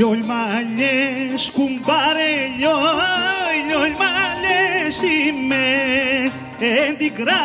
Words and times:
Λιόλ 0.00 0.24
μαλλιές 0.24 1.50
κουμπάρε 1.54 2.32
λιόλ, 2.58 2.80
λιόλ 3.66 3.92
μαλλιές 4.00 5.00
είμαι 5.02 5.64
εντικρά. 6.58 7.42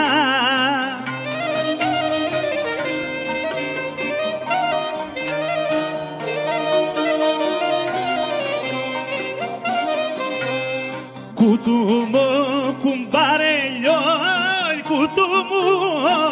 λιόλ, 13.79 14.77
κουτούμο 14.89 15.61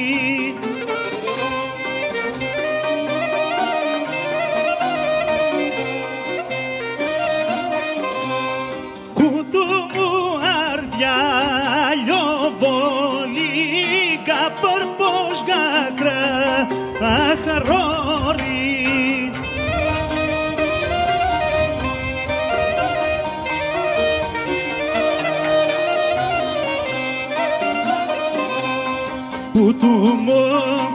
Κουτούμο 29.59 30.41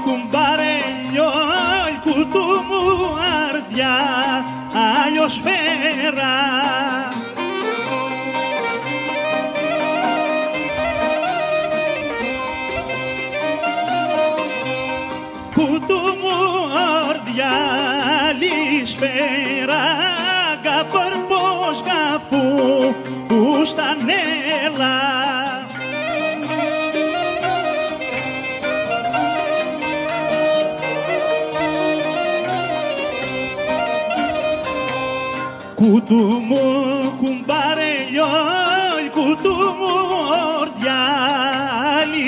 κουμπάρε 0.03 0.78
λιόλ, 1.11 1.94
κουτούμο 2.03 2.81
αρδιά 3.50 3.97
άλλος 5.05 5.42
φέρα. 5.44 6.36
Κουτούμο 15.53 16.36
αρδιά 17.09 17.55
λησφαίρα, 18.39 19.86
καπορπός 20.64 21.83
καφού 21.86 22.94
που 23.27 23.66
στα 23.66 23.95
νέλα. 24.05 24.33
Kutumur 35.84 37.20
kumbare 37.20 38.08
yoy 38.17 39.06
kutumur 39.16 40.67
yalisika 40.88 42.20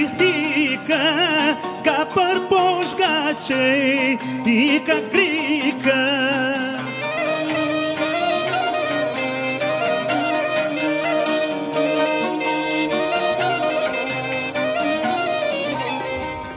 kapar 1.86 2.36
poșgace 2.50 3.66
i 4.44 4.82
ca 4.86 4.96
grică 5.12 6.27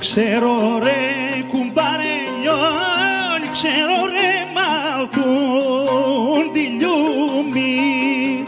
Ξέρω 0.01 0.79
ρε 0.83 1.43
κουμπάρε 1.51 2.15
λιόλ, 2.41 3.51
ξέρω 3.51 4.05
ρε 4.11 4.33
μαλκούν 4.55 6.51
τη 6.53 6.59
λιούμι. 6.59 8.43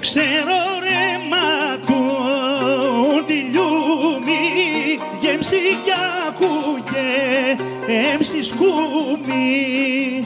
Ξέρω 0.00 0.58
ρε 0.82 1.04
μαλκούν 1.30 3.26
τη 3.26 3.32
λιούμι, 3.32 4.40
γέμψη 5.20 5.56
για 5.84 6.02
ακούγε, 6.28 7.56
έμψη 8.12 8.42
σκούμι. 8.42 10.24